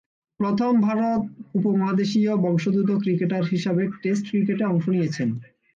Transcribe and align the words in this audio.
প্রথম 0.39 0.71
ভারত 0.81 1.21
উপমহাদেশীয় 1.57 2.31
বংশোদ্ভূত 2.43 2.89
ক্রিকেটার 3.03 3.43
হিসেবে 3.51 3.83
টেস্ট 4.01 4.23
ক্রিকেটে 4.29 4.63
অংশ 4.65 4.85
নিয়েছেন। 4.89 5.29